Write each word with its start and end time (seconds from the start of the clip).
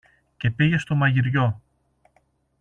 και 0.37 0.49
πήγε 0.51 0.77
στο 0.77 0.95
μαγειριό 0.95 1.61